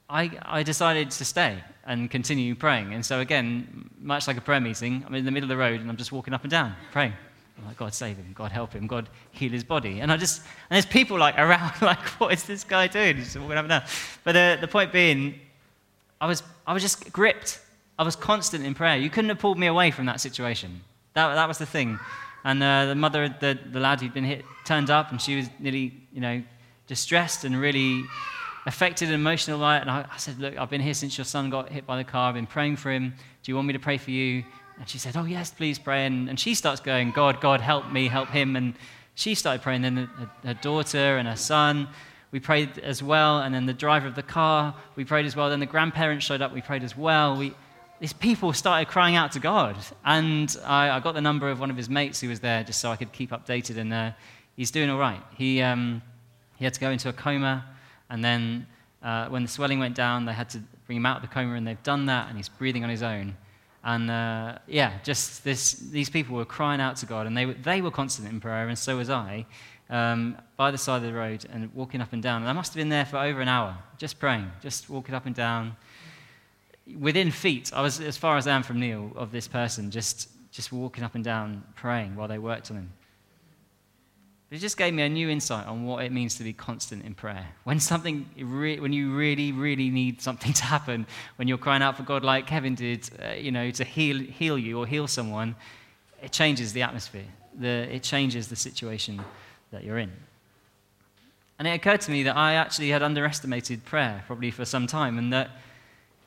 [0.10, 2.94] I, I decided to stay and continue praying.
[2.94, 5.82] And so, again, much like a prayer meeting, I'm in the middle of the road
[5.82, 7.14] and I'm just walking up and down praying.
[7.58, 10.02] I'm like, God save him, God help him, God heal his body.
[10.02, 13.18] And I just, and there's people like around, like, what is this guy doing?
[13.18, 13.84] He's just walking up and down.
[14.24, 15.40] But uh, the point being,
[16.20, 17.60] I was, I was just gripped.
[17.98, 18.98] I was constant in prayer.
[18.98, 20.82] You couldn't have pulled me away from that situation.
[21.16, 21.98] That, that was the thing.
[22.44, 25.50] And uh, the mother, the, the lad who'd been hit, turned up and she was
[25.60, 26.44] nearly, you know,
[26.88, 28.04] distressed and really
[28.66, 29.82] affected and emotional by it.
[29.82, 32.04] And I, I said, Look, I've been here since your son got hit by the
[32.04, 32.30] car.
[32.30, 33.14] I've been praying for him.
[33.44, 34.44] Do you want me to pray for you?
[34.78, 36.06] And she said, Oh, yes, please pray.
[36.06, 38.58] And, and she starts going, God, God, help me, help him.
[38.58, 38.76] And
[39.16, 39.84] she started praying.
[39.84, 41.88] Then her, her daughter and her son,
[42.32, 43.40] we prayed as well.
[43.40, 45.50] And then the driver of the car, we prayed as well.
[45.50, 47.38] Then the grandparents showed up, we prayed as well.
[47.38, 47.54] We,
[48.00, 49.78] these people started crying out to God.
[50.04, 52.80] And I, I, got the number of one of his mates who was there just
[52.80, 53.78] so I could keep updated.
[53.78, 54.12] And uh,
[54.56, 55.22] he's doing all right.
[55.38, 56.02] He, um,
[56.58, 57.66] he had to go into a coma.
[58.10, 58.68] And then
[59.02, 61.54] uh, when the swelling went down, they had to bring him out of the coma.
[61.54, 62.28] And they've done that.
[62.28, 63.36] And he's breathing on his own.
[63.86, 67.54] And uh, yeah, just this, these people were crying out to God, and they were,
[67.54, 69.46] they were constant in prayer, and so was I,
[69.92, 72.42] um, by the side of the road and walking up and down.
[72.42, 75.28] And I must have been there for over an hour, just praying, just walking up
[75.28, 75.78] and down.
[77.00, 80.30] Within feet, I was as far as I am from Neil, of this person, just,
[80.52, 82.92] just walking up and down, praying while they worked on him.
[84.52, 87.16] It just gave me a new insight on what it means to be constant in
[87.16, 87.48] prayer.
[87.64, 91.98] When something, re- when you really, really need something to happen, when you're crying out
[91.98, 95.56] for God, like Kevin did, uh, you know, to heal, heal you or heal someone,
[96.22, 97.26] it changes the atmosphere.
[97.60, 99.22] The, it changes the situation
[99.72, 100.12] that you're in.
[101.58, 105.18] And it occurred to me that I actually had underestimated prayer probably for some time,
[105.18, 105.50] and that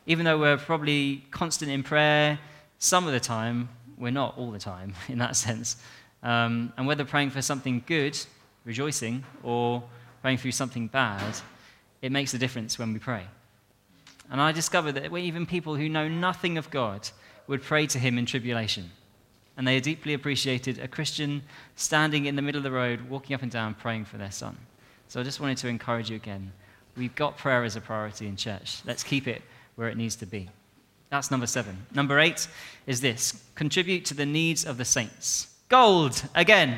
[0.08, 2.38] even though we're probably constant in prayer
[2.78, 3.68] some of the time,
[3.98, 5.76] we're not all the time in that sense.
[6.22, 8.18] Um, and whether praying for something good,
[8.64, 9.84] rejoicing, or
[10.22, 11.36] praying through something bad,
[12.00, 13.24] it makes a difference when we pray.
[14.30, 17.08] And I discovered that even people who know nothing of God
[17.46, 18.90] would pray to Him in tribulation.
[19.58, 21.42] And they deeply appreciated a Christian
[21.76, 24.56] standing in the middle of the road, walking up and down, praying for their son.
[25.08, 26.52] So I just wanted to encourage you again.
[26.96, 28.80] We've got prayer as a priority in church.
[28.86, 29.42] Let's keep it
[29.78, 30.48] where it needs to be.
[31.08, 31.86] That's number seven.
[31.94, 32.48] Number eight
[32.88, 35.54] is this contribute to the needs of the saints.
[35.68, 36.76] Gold, again.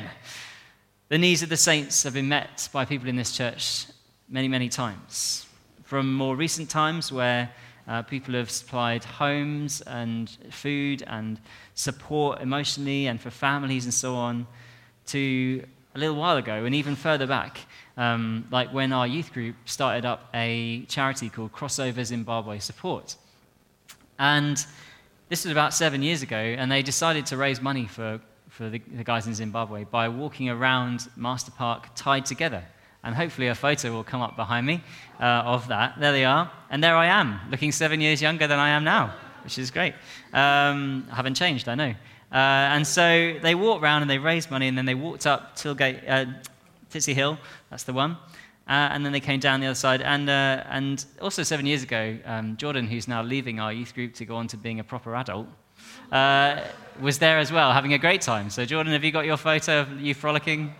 [1.09, 3.87] The needs of the saints have been met by people in this church
[4.29, 5.47] many, many times.
[5.83, 7.49] From more recent times where
[7.87, 11.39] uh, people have supplied homes and food and
[11.73, 14.45] support emotionally and for families and so on,
[15.07, 17.61] to a little while ago and even further back,
[18.01, 23.15] um, like when our youth group started up a charity called Crossover Zimbabwe Support.
[24.17, 24.57] And
[25.29, 28.81] this was about seven years ago, and they decided to raise money for for the,
[28.97, 32.63] the guys in Zimbabwe by walking around Master Park tied together.
[33.03, 34.81] And hopefully a photo will come up behind me
[35.19, 35.99] uh, of that.
[35.99, 36.51] There they are.
[36.69, 39.93] And there I am, looking seven years younger than I am now, which is great.
[40.33, 41.93] Um, I haven't changed, I know.
[42.31, 45.55] Uh, and so they walked around and they raised money, and then they walked up
[45.55, 46.25] Tilgate, uh,
[46.91, 47.37] Titsey Hill,
[47.69, 48.17] that's the one.
[48.67, 50.01] Uh, and then they came down the other side.
[50.01, 54.13] And, uh, and also seven years ago, um, Jordan, who's now leaving our youth group
[54.15, 55.47] to go on to being a proper adult,
[56.11, 56.61] uh,
[56.99, 58.49] was there as well, having a great time.
[58.49, 60.73] So, Jordan, have you got your photo of you frolicking?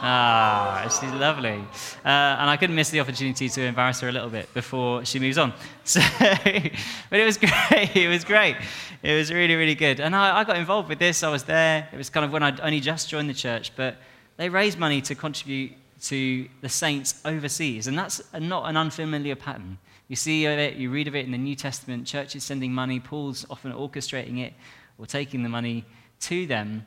[0.00, 1.58] Ah, she's lovely.
[2.04, 5.18] Uh, and I couldn't miss the opportunity to embarrass her a little bit before she
[5.18, 5.52] moves on.
[5.84, 7.96] So, but it was great.
[7.96, 8.56] It was great.
[9.02, 10.00] It was really, really good.
[10.00, 11.22] And I, I got involved with this.
[11.22, 11.88] I was there.
[11.90, 13.72] It was kind of when I'd only just joined the church.
[13.74, 13.96] But
[14.38, 17.88] they raise money to contribute to the saints overseas.
[17.88, 19.78] And that's not an unfamiliar pattern.
[20.06, 22.06] You see it, you read of it in the New Testament.
[22.06, 24.54] Churches sending money, Paul's often orchestrating it
[24.96, 25.84] or taking the money
[26.20, 26.86] to them.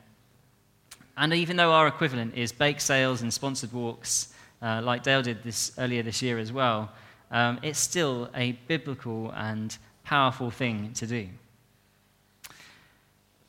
[1.16, 5.42] And even though our equivalent is bake sales and sponsored walks, uh, like Dale did
[5.42, 6.90] this earlier this year as well,
[7.30, 11.28] um, it's still a biblical and powerful thing to do.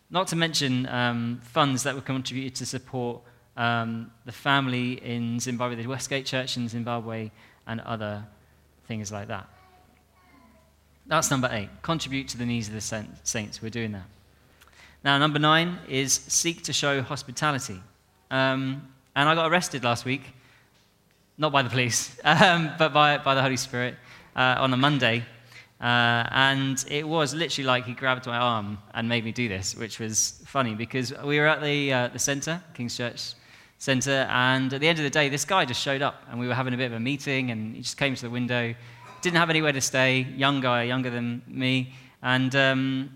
[0.09, 3.21] Not to mention um, funds that were contributed to support
[3.57, 7.31] um, the family in Zimbabwe, the Westgate Church in Zimbabwe,
[7.67, 8.23] and other
[8.87, 9.47] things like that.
[11.05, 11.69] That's number eight.
[11.81, 13.61] Contribute to the needs of the saints.
[13.61, 14.05] We're doing that.
[15.03, 17.81] Now, number nine is seek to show hospitality.
[18.31, 20.21] Um, and I got arrested last week,
[21.37, 23.95] not by the police, um, but by, by the Holy Spirit
[24.35, 25.25] uh, on a Monday.
[25.81, 29.75] Uh, and it was literally like he grabbed my arm and made me do this,
[29.75, 33.33] which was funny because we were at the, uh, the centre, King's Church
[33.83, 36.47] Centre, and at the end of the day, this guy just showed up and we
[36.47, 38.73] were having a bit of a meeting and he just came to the window
[39.23, 41.93] didn't have anywhere to stay, young guy, younger than me.
[42.21, 43.09] And um,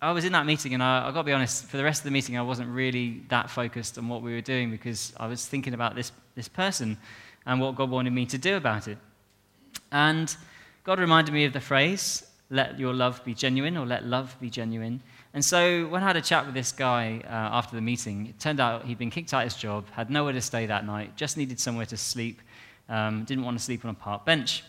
[0.00, 2.00] I was in that meeting, and I, I got to be honest, for the rest
[2.00, 5.26] of the meeting, I wasn't really that focused on what we were doing because I
[5.26, 6.98] was thinking about this, this person
[7.46, 8.98] and what God wanted me to do about it.
[9.90, 10.36] And
[10.84, 14.50] God reminded me of the phrase, let your love be genuine, or let love be
[14.50, 15.02] genuine.
[15.34, 18.40] And so when I had a chat with this guy uh, after the meeting, it
[18.40, 21.16] turned out he'd been kicked out of his job, had nowhere to stay that night,
[21.16, 22.40] just needed somewhere to sleep,
[22.88, 24.64] um, didn't want to sleep on a park bench.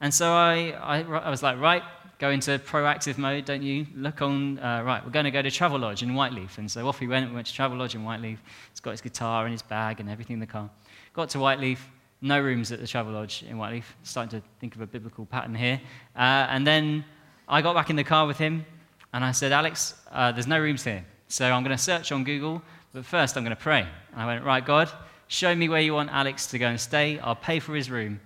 [0.00, 1.82] And so I, I, I was like, right,
[2.18, 3.86] go into proactive mode, don't you?
[3.94, 6.58] Look on, uh, right, we're going to go to Travelodge in Whyteleafe.
[6.58, 7.28] And so off we went.
[7.30, 8.38] We went to Travelodge in Whyteleafe.
[8.70, 10.68] He's got his guitar and his bag and everything in the car.
[11.14, 11.78] Got to Whyteleafe,
[12.20, 13.84] no rooms at the Travelodge in Whyteleafe.
[14.02, 15.80] Starting to think of a biblical pattern here.
[16.14, 17.04] Uh, and then
[17.48, 18.66] I got back in the car with him
[19.14, 21.04] and I said, Alex, uh, there's no rooms here.
[21.28, 22.60] So I'm going to search on Google,
[22.92, 23.86] but first I'm going to pray.
[24.10, 24.90] And I went, right, God,
[25.28, 27.20] show me where you want Alex to go and stay.
[27.20, 28.20] I'll pay for his room.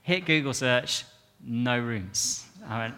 [0.00, 1.04] Hit Google search,
[1.44, 2.46] no rooms.
[2.66, 2.94] I went,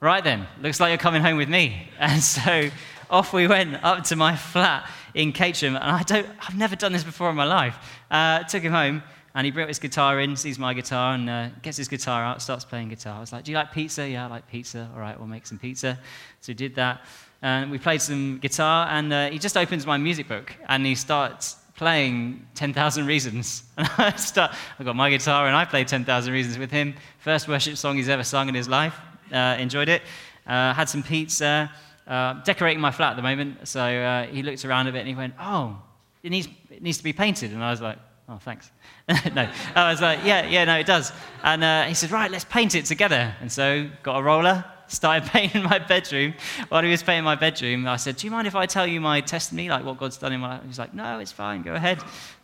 [0.00, 1.86] right then, looks like you're coming home with me.
[1.98, 2.70] And so
[3.10, 5.76] off we went up to my flat in Caterham.
[5.76, 7.76] And I don't, I've never done this before in my life.
[8.10, 9.02] Uh, took him home,
[9.34, 12.42] and he brought his guitar in, sees my guitar, and uh, gets his guitar out,
[12.42, 13.16] starts playing guitar.
[13.16, 14.08] I was like, Do you like pizza?
[14.08, 14.88] Yeah, I like pizza.
[14.94, 15.98] All right, we'll make some pizza.
[16.40, 17.02] So we did that.
[17.42, 20.94] And we played some guitar, and uh, he just opens my music book and he
[20.94, 23.62] starts playing 10,000 Reasons.
[23.78, 26.94] And I start, I got my guitar and I played 10,000 Reasons with him.
[27.20, 28.94] First worship song he's ever sung in his life.
[29.32, 30.02] Uh, enjoyed it.
[30.46, 31.70] Uh, had some pizza.
[32.10, 33.68] Uh, decorating my flat at the moment.
[33.68, 35.80] So uh, he looked around a bit and he went, Oh,
[36.24, 37.52] it needs, it needs to be painted.
[37.52, 38.68] And I was like, Oh, thanks.
[39.08, 41.12] no, I was like, Yeah, yeah, no, it does.
[41.44, 43.32] And uh, he said, Right, let's paint it together.
[43.40, 46.34] And so got a roller, started painting my bedroom.
[46.68, 49.00] While he was painting my bedroom, I said, Do you mind if I tell you
[49.00, 50.62] my testimony, like what God's done in my life?
[50.66, 52.02] He's like, No, it's fine, go ahead.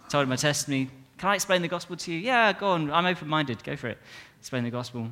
[0.09, 0.91] Told him my testimony.
[1.19, 2.21] Can I explain the gospel to you?
[2.21, 2.93] Yeah, go on.
[2.93, 3.65] I'm open minded.
[3.65, 3.99] Go for it.
[4.39, 5.09] Explain the gospel.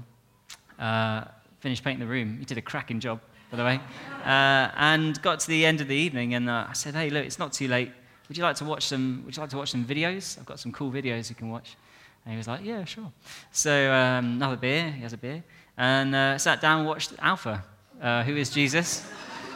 [0.78, 1.24] Uh,
[1.58, 2.38] finished painting the room.
[2.38, 3.20] He did a cracking job,
[3.54, 3.80] by the way.
[4.24, 7.24] Uh, and got to the end of the evening, and uh, I said, Hey, look,
[7.24, 7.92] it's not too late.
[8.28, 9.22] Would you like to watch some?
[9.24, 10.38] Would you like to watch some videos?
[10.38, 11.76] I've got some cool videos you can watch.
[12.24, 13.12] And he was like, Yeah, sure.
[13.52, 14.90] So um, another beer.
[14.90, 15.44] He has a beer
[15.76, 17.64] and uh, sat down and watched Alpha,
[18.00, 19.06] uh, Who is Jesus?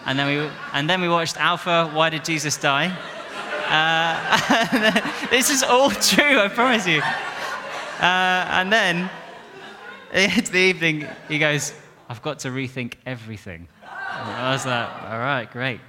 [0.07, 2.97] And then, we, and then we watched Alpha, Why Did Jesus Die?
[3.69, 7.01] Uh, this is all true, I promise you.
[7.01, 9.11] Uh, and then,
[10.13, 11.73] it's the evening, he goes,
[12.09, 13.69] I've got to rethink everything.
[14.19, 15.81] Was like, all right, great.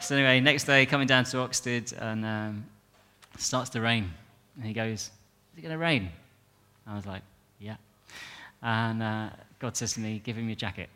[0.00, 2.64] So anyway, next day, coming down to Oxted, and um,
[3.38, 4.10] starts to rain.
[4.56, 5.10] And he goes, is
[5.58, 6.10] it going to rain?
[6.86, 7.22] I was like,
[7.58, 7.76] yeah.
[8.62, 10.88] And uh, God says to me, Give him your jacket.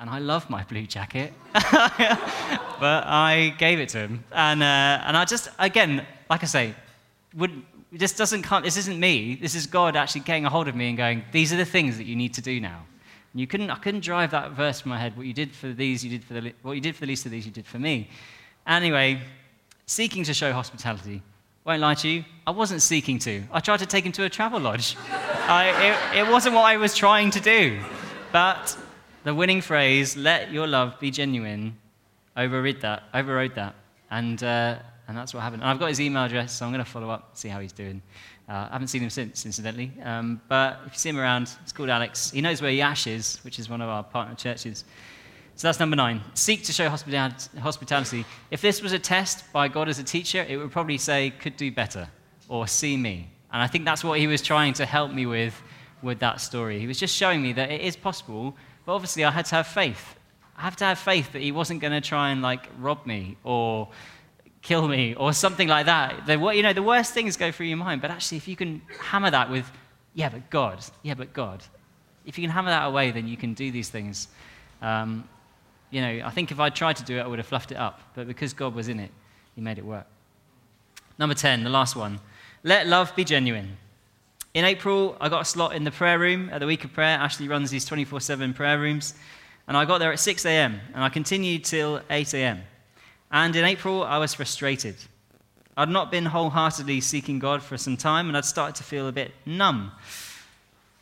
[0.00, 4.24] And I love my blue jacket, but I gave it to him.
[4.32, 6.74] And, uh, and I just, again, like I say,
[7.36, 9.36] would, this doesn't come, this isn't me.
[9.36, 11.96] This is God actually getting a hold of me and going, These are the things
[11.98, 12.84] that you need to do now.
[13.34, 15.16] You couldn't, I couldn't drive that verse from my head.
[15.16, 17.26] What you did for these, you did for the, what you did for the least
[17.26, 18.08] of these, you did for me.
[18.66, 19.20] Anyway,
[19.86, 21.20] seeking to show hospitality.
[21.64, 23.42] Won't lie to you, I wasn't seeking to.
[23.50, 24.96] I tried to take him to a Travelodge.
[25.48, 27.80] I, it, it wasn't what I was trying to do.
[28.32, 28.76] But
[29.24, 31.76] the winning phrase, let your love be genuine,
[32.36, 33.04] overrode that.
[33.14, 33.74] Overrode that.
[34.10, 34.76] And, uh,
[35.08, 35.62] and that's what happened.
[35.62, 37.72] And I've got his email address, so I'm going to follow up, see how he's
[37.72, 38.02] doing.
[38.48, 39.92] Uh, I haven't seen him since, incidentally.
[40.02, 42.30] Um, but if you see him around, it's called Alex.
[42.30, 44.84] He knows where Yash is, which is one of our partner churches.
[45.56, 46.20] So that's number nine.
[46.34, 48.26] Seek to show hospitality.
[48.50, 51.56] If this was a test by God as a teacher, it would probably say, could
[51.56, 52.08] do better,
[52.48, 53.30] or see me.
[53.52, 55.54] And I think that's what he was trying to help me with
[56.02, 56.78] with that story.
[56.78, 58.54] He was just showing me that it is possible,
[58.84, 60.16] but obviously I had to have faith.
[60.56, 63.36] I have to have faith that he wasn't going to try and like rob me
[63.42, 63.88] or
[64.64, 66.26] kill me or something like that.
[66.26, 68.80] The, you know, the worst things go through your mind, but actually, if you can
[68.98, 69.70] hammer that with,
[70.14, 71.62] yeah, but God, yeah, but God,
[72.26, 74.28] if you can hammer that away, then you can do these things.
[74.82, 75.28] Um,
[75.90, 77.76] you know, I think if I tried to do it, I would have fluffed it
[77.76, 78.00] up.
[78.14, 79.10] But because God was in it,
[79.54, 80.06] He made it work.
[81.18, 82.18] Number 10, the last one.
[82.64, 83.76] Let love be genuine.
[84.54, 87.18] In April, I got a slot in the prayer room at the week of prayer.
[87.18, 89.14] Ashley runs these 24 7 prayer rooms.
[89.68, 90.80] And I got there at 6 a.m.
[90.94, 92.62] and I continued till 8 a.m.
[93.34, 94.96] And in April, I was frustrated.
[95.76, 99.12] I'd not been wholeheartedly seeking God for some time and I'd started to feel a
[99.12, 99.92] bit numb.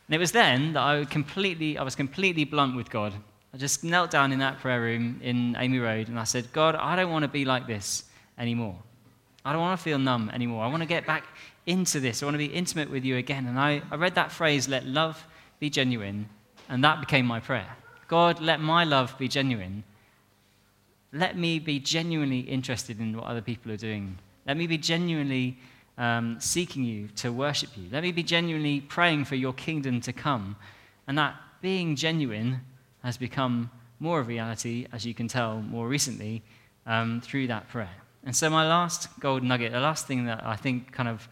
[0.07, 3.13] And it was then that I, completely, I was completely blunt with God
[3.53, 6.73] I just knelt down in that prayer room in Amy Road and I said, God,
[6.73, 8.05] I don't want to be like this
[8.39, 8.75] anymore.
[9.45, 10.63] I don't want to feel numb anymore.
[10.63, 11.23] I want to get back
[11.67, 12.23] into this.
[12.23, 13.45] I want to be intimate with you again.
[13.45, 15.23] And I, I read that phrase, let love
[15.59, 16.27] be genuine,
[16.67, 17.67] and that became my prayer.
[18.07, 19.83] God, let my love be genuine.
[21.13, 24.17] Let me be genuinely interested in what other people are doing.
[24.47, 25.57] Let me be genuinely
[25.97, 27.87] um, seeking you to worship you.
[27.91, 30.55] Let me be genuinely praying for your kingdom to come.
[31.07, 32.61] And that being genuine
[33.03, 36.41] has become more of reality, as you can tell more recently,
[36.87, 37.95] um, through that prayer.
[38.25, 41.27] And so, my last gold nugget, the last thing that I think kind of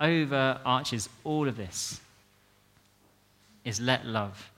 [0.00, 2.00] overarches all of this,
[3.64, 4.50] is let love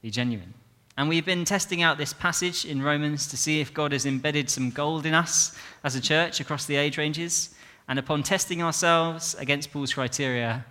[0.00, 0.54] be genuine.
[0.96, 4.50] And we've been testing out this passage in Romans to see if God has embedded
[4.50, 7.54] some gold in us as a church across the age ranges.
[7.88, 10.66] And upon testing ourselves against Paul's criteria,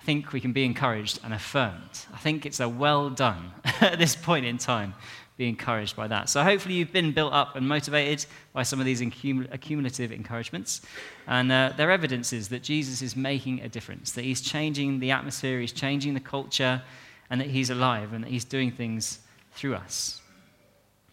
[0.00, 2.06] I think we can be encouraged and affirmed.
[2.12, 3.52] I think it's a well done
[3.82, 4.94] at this point in time,
[5.36, 6.30] be encouraged by that.
[6.30, 10.80] So hopefully you've been built up and motivated by some of these accumulative encouragements.
[11.26, 15.60] And uh, they're evidences that Jesus is making a difference, that he's changing the atmosphere,
[15.60, 16.80] he's changing the culture,
[17.28, 19.18] and that he's alive and that he's doing things
[19.60, 20.22] through us.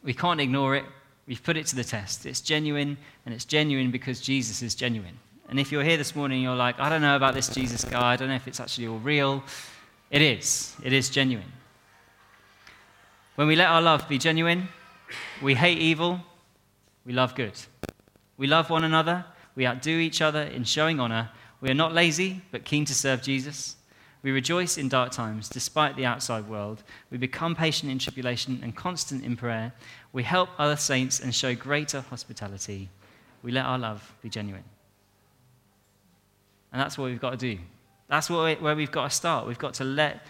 [0.03, 0.85] We can't ignore it.
[1.27, 2.25] We've put it to the test.
[2.25, 5.19] It's genuine, and it's genuine because Jesus is genuine.
[5.49, 8.13] And if you're here this morning, you're like, I don't know about this Jesus guy.
[8.13, 9.43] I don't know if it's actually all real.
[10.11, 10.75] It is.
[10.81, 11.51] It is genuine.
[13.35, 14.69] When we let our love be genuine,
[15.41, 16.21] we hate evil,
[17.05, 17.53] we love good.
[18.37, 19.25] We love one another,
[19.55, 21.29] we outdo each other in showing honor.
[21.59, 23.75] We are not lazy, but keen to serve Jesus.
[24.23, 26.83] We rejoice in dark times despite the outside world.
[27.11, 29.73] We become patient in tribulation and constant in prayer.
[30.11, 32.89] We help other saints and show greater hospitality.
[33.43, 34.63] We let our love be genuine.
[36.71, 37.59] And that's what we've got to do.
[38.07, 39.47] That's what, where we've got to start.
[39.47, 40.25] We've got to let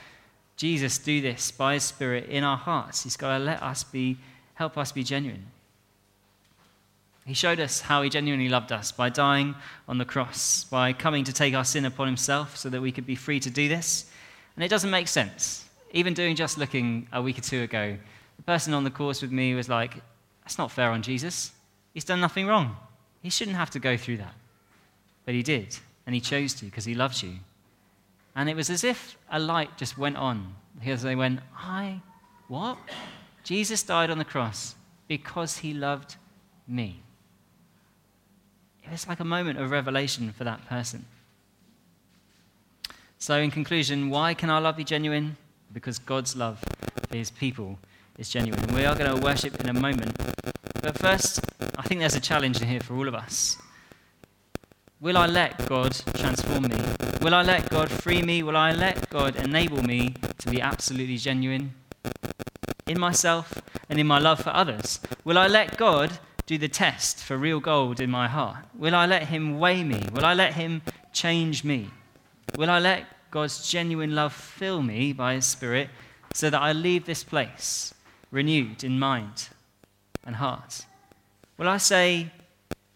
[0.56, 3.04] Jesus do this by his Spirit in our hearts.
[3.04, 4.18] He's got to let us be,
[4.56, 5.46] help us be genuine.
[7.28, 9.54] He showed us how he genuinely loved us by dying
[9.86, 13.06] on the cross, by coming to take our sin upon himself so that we could
[13.06, 14.10] be free to do this.
[14.56, 15.66] And it doesn't make sense.
[15.92, 17.98] Even doing just looking a week or two ago,
[18.38, 19.96] the person on the course with me was like,
[20.44, 21.52] That's not fair on Jesus.
[21.94, 22.78] He's done nothing wrong.
[23.22, 24.34] He shouldn't have to go through that.
[25.26, 27.34] But he did, and he chose to because he loves you.
[28.38, 32.00] And it was as if a light just went on because they went, I,
[32.48, 32.78] what?
[33.44, 34.76] Jesus died on the cross
[35.10, 36.16] because he loved
[36.70, 37.02] me.
[38.92, 41.06] It's like a moment of revelation for that person.
[43.20, 45.38] So, in conclusion, why can our love be genuine?
[45.74, 46.64] Because God's love
[47.10, 47.80] for his people
[48.18, 48.60] is genuine.
[48.62, 50.16] And we are going to worship in a moment.
[50.82, 51.42] But first,
[51.78, 53.58] I think there's a challenge in here for all of us.
[55.00, 56.78] Will I let God transform me?
[57.22, 58.42] Will I let God free me?
[58.42, 61.74] Will I let God enable me to be absolutely genuine
[62.88, 63.54] in myself
[63.90, 65.00] and in my love for others?
[65.24, 68.66] Will I let God do the test for real gold in my heart?
[68.74, 70.02] Will I let Him weigh me?
[70.14, 70.82] Will I let Him
[71.12, 71.90] change me?
[72.56, 75.90] Will I let God's genuine love fill me by His Spirit
[76.34, 77.94] so that I leave this place
[78.32, 79.50] renewed in mind
[80.24, 80.86] and heart?
[81.58, 82.32] Will I say,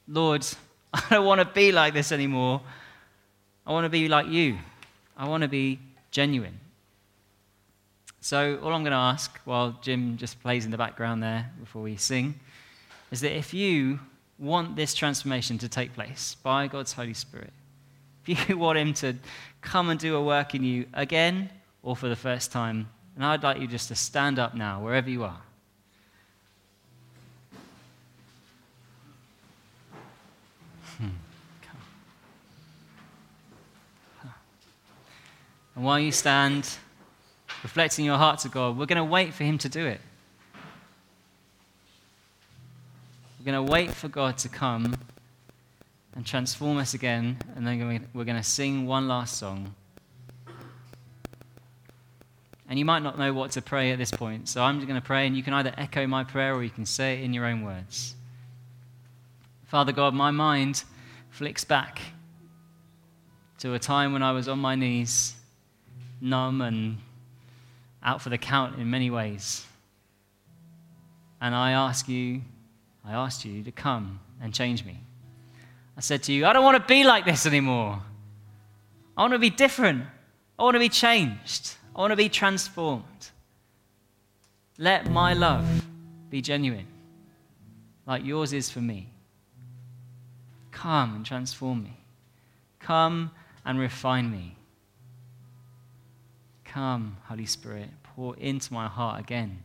[0.07, 0.47] Lord,
[0.93, 2.61] I don't want to be like this anymore.
[3.67, 4.57] I want to be like you.
[5.17, 5.77] I want to be
[6.09, 6.57] genuine.
[8.21, 11.81] So, all I'm going to ask while Jim just plays in the background there before
[11.81, 12.39] we sing
[13.11, 13.99] is that if you
[14.39, 17.51] want this transformation to take place by God's Holy Spirit,
[18.25, 19.15] if you want Him to
[19.61, 21.49] come and do a work in you again
[21.83, 25.09] or for the first time, and I'd like you just to stand up now, wherever
[25.09, 25.41] you are.
[30.97, 31.09] Hmm.
[35.75, 36.69] And while you stand,
[37.63, 39.99] reflecting your heart to God, we're going to wait for Him to do it.
[43.41, 44.95] We're going to wait for God to come
[46.15, 49.73] and transform us again, and then we're going to sing one last song.
[52.69, 55.01] And you might not know what to pray at this point, so I'm just going
[55.01, 57.33] to pray, and you can either echo my prayer or you can say it in
[57.33, 58.13] your own words.
[59.65, 60.83] Father God, my mind
[61.31, 61.99] flicks back
[63.57, 65.33] to a time when I was on my knees,
[66.21, 66.99] numb and
[68.03, 69.65] out for the count in many ways.
[71.41, 72.41] And I ask you
[73.05, 75.01] I asked you to come and change me.
[75.97, 78.01] I said to you, I don't want to be like this anymore.
[79.17, 80.05] I want to be different.
[80.57, 81.75] I want to be changed.
[81.95, 83.03] I want to be transformed.
[84.77, 85.85] Let my love
[86.29, 86.87] be genuine,
[88.07, 89.09] like yours is for me.
[90.71, 91.97] Come and transform me.
[92.79, 93.31] Come
[93.65, 94.55] and refine me.
[96.63, 99.61] Come, Holy Spirit, pour into my heart again.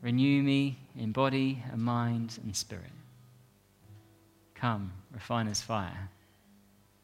[0.00, 2.92] Renew me in body and mind and spirit.
[4.54, 6.08] Come, refine us fire.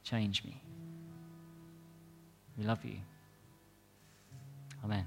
[0.05, 0.61] Change me.
[2.57, 2.99] We love you.
[4.85, 5.07] Amen.